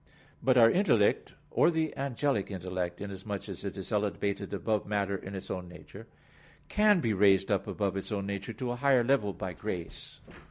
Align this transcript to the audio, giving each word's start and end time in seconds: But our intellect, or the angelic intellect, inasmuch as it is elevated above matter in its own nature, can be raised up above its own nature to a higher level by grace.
But 0.41 0.57
our 0.57 0.71
intellect, 0.71 1.35
or 1.51 1.69
the 1.69 1.95
angelic 1.95 2.49
intellect, 2.49 3.01
inasmuch 3.01 3.47
as 3.47 3.63
it 3.63 3.77
is 3.77 3.91
elevated 3.91 4.51
above 4.51 4.87
matter 4.87 5.15
in 5.15 5.35
its 5.35 5.51
own 5.51 5.69
nature, 5.69 6.07
can 6.69 7.01
be 7.01 7.13
raised 7.13 7.51
up 7.51 7.67
above 7.67 7.95
its 7.95 8.11
own 8.11 8.25
nature 8.25 8.53
to 8.53 8.71
a 8.71 8.77
higher 8.77 9.03
level 9.03 9.31
by 9.31 9.53
grace. 9.53 10.19